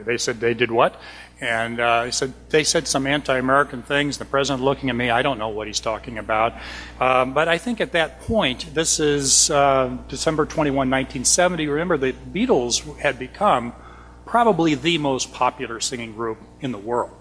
they 0.07 0.17
said 0.17 0.41
they 0.41 0.55
did 0.55 0.71
what? 0.71 0.99
And 1.41 1.79
uh, 1.79 2.05
he 2.05 2.11
said 2.11 2.33
they 2.49 2.65
said 2.65 2.89
some 2.89 3.07
anti-American 3.07 3.83
things. 3.83 4.19
The 4.19 4.25
president 4.25 4.65
looking 4.65 4.91
at 4.91 4.97
me, 4.97 5.11
I 5.11 5.23
don't 5.23 5.39
know 5.39 5.51
what 5.51 5.67
he's 5.67 5.81
talking 5.81 6.19
about. 6.19 6.55
Um, 6.99 7.35
but 7.35 7.47
I 7.47 7.59
think 7.59 7.81
at 7.81 7.93
that 7.93 8.23
point, 8.23 8.75
this 8.75 8.99
is 8.99 9.51
uh, 9.51 9.97
December 10.09 10.47
21, 10.47 10.75
1970. 10.91 11.67
Remember, 11.69 11.97
the 11.99 12.13
Beatles 12.13 12.97
had 12.99 13.19
become 13.19 13.73
probably 14.27 14.75
the 14.75 14.99
most 14.99 15.33
popular 15.33 15.79
singing 15.79 16.15
group 16.15 16.39
in 16.61 16.73
the 16.73 16.79
world. 16.79 17.18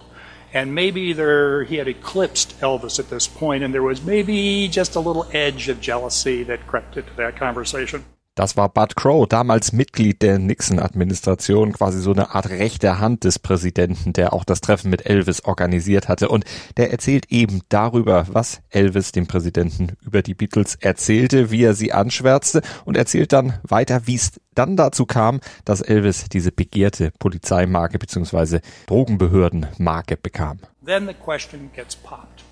And 0.53 0.73
maybe 0.73 1.13
there, 1.13 1.63
he 1.65 1.75
had 1.75 1.87
eclipsed 1.87 2.59
Elvis 2.61 2.99
at 2.99 3.09
this 3.09 3.27
point, 3.27 3.63
and 3.63 3.73
there 3.73 3.83
was 3.83 4.01
maybe 4.01 4.67
just 4.69 4.95
a 4.95 4.99
little 4.99 5.27
edge 5.33 5.67
of 5.69 5.81
jealousy 5.81 6.43
that 6.43 6.65
crept 6.67 6.97
into 6.97 7.13
that 7.15 7.35
conversation. 7.35 8.05
Das 8.37 8.55
war 8.55 8.69
Bud 8.69 8.95
Crow, 8.95 9.27
damals 9.27 9.73
Mitglied 9.73 10.21
der 10.21 10.37
Nixon-Administration, 10.37 11.73
quasi 11.73 11.99
so 11.99 12.11
eine 12.11 12.35
Art 12.35 12.51
rechte 12.51 12.99
Hand 12.99 13.23
des 13.23 13.39
Präsidenten, 13.39 14.13
der 14.13 14.31
auch 14.31 14.43
das 14.43 14.61
Treffen 14.61 14.91
mit 14.91 15.07
Elvis 15.07 15.43
organisiert 15.43 16.07
hatte. 16.07 16.29
Und 16.29 16.45
der 16.77 16.91
erzählt 16.91 17.31
eben 17.31 17.61
darüber, 17.69 18.27
was 18.29 18.61
Elvis 18.69 19.11
dem 19.11 19.25
Präsidenten 19.25 19.93
über 20.05 20.21
die 20.21 20.35
Beatles 20.35 20.75
erzählte, 20.75 21.49
wie 21.49 21.63
er 21.63 21.73
sie 21.73 21.93
anschwärzte 21.93 22.61
und 22.85 22.95
erzählt 22.95 23.33
dann 23.33 23.57
weiter, 23.63 24.05
wie 24.05 24.13
es 24.13 24.39
dann 24.53 24.77
dazu 24.77 25.07
kam, 25.07 25.39
dass 25.65 25.81
Elvis 25.81 26.25
diese 26.31 26.51
begehrte 26.51 27.11
Polizeimarke 27.17 27.97
bzw. 27.97 28.59
Drogenbehördenmarke 28.85 30.15
bekam. 30.15 30.59
Then 30.85 31.07
the 31.07 31.15
question 31.15 31.71
gets 31.75 31.95
popped. 31.95 32.43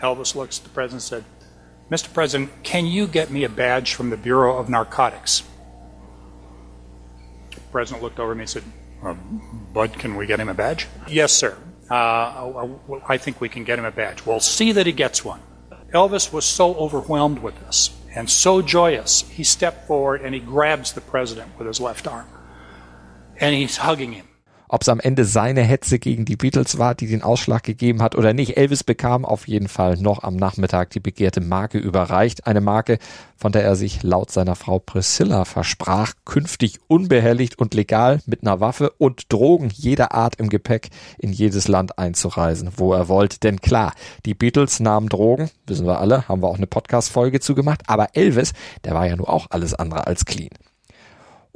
Elvis 0.00 0.34
looks 0.34 0.60
at 0.60 0.64
the 0.64 0.70
president 0.70 0.94
and 0.94 1.02
said, 1.02 1.24
Mr. 1.90 2.12
President, 2.12 2.50
can 2.62 2.86
you 2.86 3.06
get 3.06 3.30
me 3.30 3.44
a 3.44 3.48
badge 3.48 3.94
from 3.94 4.10
the 4.10 4.16
Bureau 4.16 4.58
of 4.58 4.68
Narcotics? 4.68 5.44
The 7.54 7.60
president 7.72 8.02
looked 8.02 8.18
over 8.18 8.34
me 8.34 8.42
and 8.42 8.50
said, 8.50 8.64
uh, 9.02 9.14
Bud, 9.72 9.92
can 9.92 10.16
we 10.16 10.26
get 10.26 10.40
him 10.40 10.48
a 10.48 10.54
badge? 10.54 10.88
Yes, 11.08 11.32
sir. 11.32 11.56
Uh, 11.88 12.66
I 13.06 13.18
think 13.18 13.40
we 13.40 13.48
can 13.48 13.62
get 13.62 13.78
him 13.78 13.84
a 13.84 13.92
badge. 13.92 14.26
We'll 14.26 14.40
see 14.40 14.72
that 14.72 14.86
he 14.86 14.92
gets 14.92 15.24
one. 15.24 15.40
Elvis 15.92 16.32
was 16.32 16.44
so 16.44 16.74
overwhelmed 16.74 17.38
with 17.38 17.58
this 17.64 17.90
and 18.16 18.30
so 18.30 18.62
joyous, 18.62 19.20
he 19.28 19.44
stepped 19.44 19.86
forward 19.86 20.22
and 20.22 20.34
he 20.34 20.40
grabs 20.40 20.94
the 20.94 21.02
president 21.02 21.56
with 21.58 21.68
his 21.68 21.80
left 21.80 22.08
arm. 22.08 22.26
And 23.38 23.54
he's 23.54 23.76
hugging 23.76 24.12
him. 24.12 24.26
Ob 24.68 24.82
es 24.82 24.88
am 24.88 25.00
Ende 25.00 25.24
seine 25.24 25.62
Hetze 25.62 25.98
gegen 25.98 26.24
die 26.24 26.36
Beatles 26.36 26.78
war, 26.78 26.94
die 26.94 27.06
den 27.06 27.22
Ausschlag 27.22 27.62
gegeben 27.62 28.02
hat 28.02 28.16
oder 28.16 28.32
nicht. 28.32 28.56
Elvis 28.56 28.82
bekam 28.84 29.24
auf 29.24 29.46
jeden 29.46 29.68
Fall 29.68 29.96
noch 29.96 30.22
am 30.22 30.36
Nachmittag 30.36 30.90
die 30.90 31.00
begehrte 31.00 31.40
Marke 31.40 31.78
überreicht. 31.78 32.46
Eine 32.46 32.60
Marke, 32.60 32.98
von 33.36 33.52
der 33.52 33.64
er 33.64 33.76
sich 33.76 34.02
laut 34.02 34.30
seiner 34.30 34.56
Frau 34.56 34.78
Priscilla 34.78 35.44
versprach, 35.44 36.14
künftig 36.24 36.80
unbehelligt 36.88 37.58
und 37.58 37.74
legal 37.74 38.20
mit 38.26 38.42
einer 38.42 38.60
Waffe 38.60 38.90
und 38.98 39.32
Drogen 39.32 39.70
jeder 39.72 40.12
Art 40.12 40.36
im 40.36 40.48
Gepäck 40.48 40.88
in 41.18 41.32
jedes 41.32 41.68
Land 41.68 41.98
einzureisen, 41.98 42.70
wo 42.76 42.92
er 42.92 43.08
wollte. 43.08 43.38
Denn 43.40 43.60
klar, 43.60 43.92
die 44.24 44.34
Beatles 44.34 44.80
nahmen 44.80 45.08
Drogen, 45.08 45.50
wissen 45.66 45.86
wir 45.86 46.00
alle, 46.00 46.28
haben 46.28 46.42
wir 46.42 46.48
auch 46.48 46.56
eine 46.56 46.66
Podcast-Folge 46.66 47.40
zugemacht, 47.40 47.82
aber 47.86 48.08
Elvis, 48.14 48.52
der 48.84 48.94
war 48.94 49.06
ja 49.06 49.16
nur 49.16 49.28
auch 49.28 49.46
alles 49.50 49.74
andere 49.74 50.06
als 50.06 50.24
clean. 50.24 50.50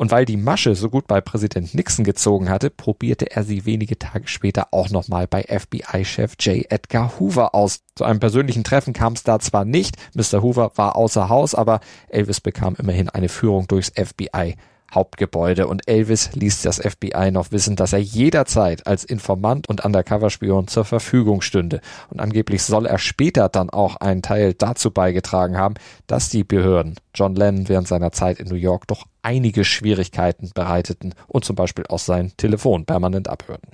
Und 0.00 0.10
weil 0.10 0.24
die 0.24 0.38
Masche 0.38 0.74
so 0.74 0.88
gut 0.88 1.06
bei 1.06 1.20
Präsident 1.20 1.74
Nixon 1.74 2.06
gezogen 2.06 2.48
hatte, 2.48 2.70
probierte 2.70 3.32
er 3.32 3.44
sie 3.44 3.66
wenige 3.66 3.98
Tage 3.98 4.28
später 4.28 4.68
auch 4.70 4.88
nochmal 4.88 5.26
bei 5.26 5.42
FBI-Chef 5.42 6.36
J. 6.40 6.64
Edgar 6.72 7.20
Hoover 7.20 7.54
aus. 7.54 7.80
Zu 7.96 8.04
einem 8.04 8.18
persönlichen 8.18 8.64
Treffen 8.64 8.94
kam 8.94 9.12
es 9.12 9.24
da 9.24 9.38
zwar 9.40 9.66
nicht, 9.66 9.98
Mr. 10.14 10.40
Hoover 10.40 10.72
war 10.76 10.96
außer 10.96 11.28
Haus, 11.28 11.54
aber 11.54 11.80
Elvis 12.08 12.40
bekam 12.40 12.76
immerhin 12.78 13.10
eine 13.10 13.28
Führung 13.28 13.68
durchs 13.68 13.92
FBI 13.94 14.56
Hauptgebäude 14.92 15.66
und 15.66 15.88
Elvis 15.88 16.32
ließ 16.34 16.62
das 16.62 16.78
FBI 16.78 17.30
noch 17.30 17.52
wissen, 17.52 17.76
dass 17.76 17.92
er 17.92 18.00
jederzeit 18.00 18.86
als 18.86 19.04
Informant 19.04 19.68
und 19.68 19.84
Undercover-Spion 19.84 20.68
zur 20.68 20.84
Verfügung 20.84 21.42
stünde. 21.42 21.80
Und 22.08 22.20
angeblich 22.20 22.62
soll 22.62 22.86
er 22.86 22.98
später 22.98 23.48
dann 23.48 23.70
auch 23.70 23.96
einen 23.96 24.22
Teil 24.22 24.54
dazu 24.54 24.90
beigetragen 24.90 25.56
haben, 25.56 25.74
dass 26.06 26.28
die 26.28 26.44
Behörden 26.44 26.96
John 27.14 27.34
Lennon 27.34 27.68
während 27.68 27.88
seiner 27.88 28.12
Zeit 28.12 28.40
in 28.40 28.48
New 28.48 28.54
York 28.54 28.86
doch 28.86 29.06
einige 29.22 29.64
Schwierigkeiten 29.64 30.50
bereiteten 30.54 31.14
und 31.26 31.44
zum 31.44 31.56
Beispiel 31.56 31.84
auch 31.88 31.98
sein 31.98 32.32
Telefon 32.36 32.84
permanent 32.86 33.28
abhörten. 33.28 33.70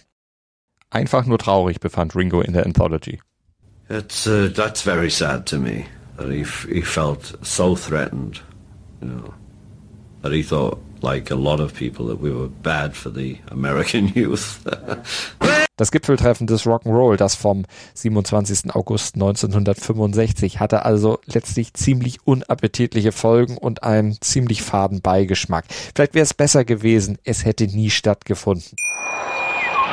Einfach 0.90 1.26
nur 1.26 1.38
traurig, 1.38 1.80
befand 1.80 2.14
Ringo 2.14 2.40
in 2.40 2.52
der 2.52 2.64
Anthology. 2.64 3.20
It's 3.88 4.26
uh, 4.26 4.49
that's 4.49 4.82
very 4.82 5.11
sad 5.11 5.46
to 5.46 5.58
me 5.58 5.87
that 6.16 6.28
he 6.28 6.44
he 6.68 6.82
felt 6.82 7.38
so 7.42 7.76
threatened, 7.76 8.40
you 9.00 9.08
know, 9.08 9.35
that 10.23 10.32
he 10.32 10.42
thought, 10.42 10.78
like 11.02 11.30
a 11.30 11.36
lot 11.36 11.60
of 11.60 11.74
people, 11.74 12.06
that 12.06 12.20
we 12.20 12.30
were 12.30 12.48
bad 12.48 12.94
for 12.94 13.12
the 13.12 13.38
American 13.50 14.08
youth. 14.14 14.60
Das 15.76 15.90
Gipfeltreffen 15.90 16.46
des 16.46 16.64
Rock'n'Roll, 16.64 17.18
das 17.18 17.34
vom 17.34 17.66
27. 17.92 18.74
August 18.74 19.16
1965, 19.16 20.58
hatte 20.58 20.86
also 20.86 21.18
letztlich 21.26 21.74
ziemlich 21.74 22.26
unappetitliche 22.26 23.12
Folgen 23.12 23.58
und 23.58 23.82
einen 23.82 24.16
ziemlich 24.22 24.62
faden 24.62 25.02
Beigeschmack. 25.02 25.66
Vielleicht 25.94 26.14
wäre 26.14 26.22
es 26.22 26.32
besser 26.32 26.64
gewesen, 26.64 27.18
es 27.24 27.44
hätte 27.44 27.66
nie 27.66 27.90
stattgefunden. 27.90 28.76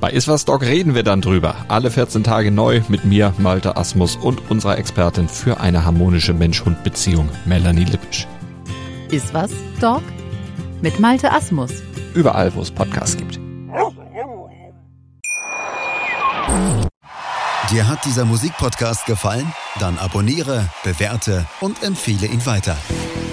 Bei 0.00 0.10
Iswas 0.10 0.44
Dog 0.44 0.62
reden 0.62 0.94
wir 0.94 1.02
dann 1.02 1.20
drüber. 1.20 1.54
Alle 1.68 1.90
14 1.90 2.24
Tage 2.24 2.50
neu 2.50 2.82
mit 2.88 3.04
mir, 3.04 3.32
Malte 3.38 3.76
Asmus 3.76 4.16
und 4.16 4.50
unserer 4.50 4.76
Expertin 4.78 5.28
für 5.28 5.60
eine 5.60 5.84
harmonische 5.84 6.34
Mensch-Hund-Beziehung, 6.34 7.28
Melanie 7.44 7.84
Lippisch. 7.84 8.26
Iswas 9.10 9.52
Dog 9.80 10.02
mit 10.82 11.00
Malte 11.00 11.32
Asmus. 11.32 11.70
Überall, 12.14 12.54
wo 12.54 12.60
es 12.60 12.70
Podcasts 12.70 13.16
gibt. 13.16 13.40
Dir 17.70 17.88
hat 17.88 18.04
dieser 18.04 18.24
Musikpodcast 18.26 19.06
gefallen? 19.06 19.50
Dann 19.80 19.98
abonniere, 19.98 20.68
bewerte 20.84 21.46
und 21.60 21.82
empfehle 21.82 22.26
ihn 22.26 22.44
weiter. 22.44 22.76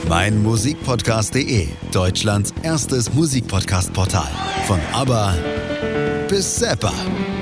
Mein 0.07 0.41
Musikpodcast.de, 0.41 1.67
Deutschlands 1.91 2.53
erstes 2.63 3.13
Musikpodcast-Portal. 3.13 4.31
Von 4.65 4.79
ABBA 4.93 5.35
bis 6.31 6.55
Zappa. 6.55 6.93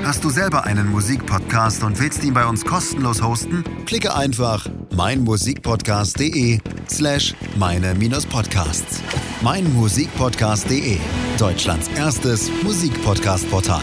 Hast 0.02 0.24
du 0.24 0.30
selber 0.30 0.64
einen 0.64 0.90
Musikpodcast 0.90 1.84
und 1.84 2.00
willst 2.00 2.24
ihn 2.24 2.34
bei 2.34 2.44
uns 2.44 2.64
kostenlos 2.64 3.22
hosten? 3.22 3.62
Klicke 3.86 4.16
einfach 4.16 4.66
meinmusikpodcast.de 4.96 6.58
slash 6.88 7.32
meine-podcasts. 7.56 9.00
Meinmusikpodcast.de, 9.42 10.98
Deutschlands 11.38 11.86
erstes 11.96 12.50
Musikpodcast-Portal. 12.64 13.82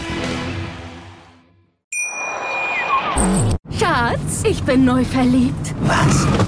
Schatz, 3.78 4.42
ich 4.44 4.62
bin 4.64 4.84
neu 4.84 5.04
verliebt. 5.04 5.74
Was? 5.86 6.47